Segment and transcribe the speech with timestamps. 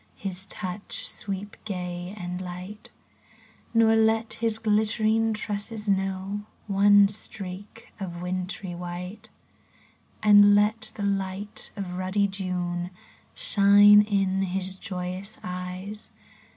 [0.15, 2.89] His touch sweep gay and light;
[3.71, 9.29] Nor let his glittering tresses know One streak of wintry white.
[10.23, 12.89] And let the light of ruddy June
[13.35, 16.09] Shine in his joyous eyes.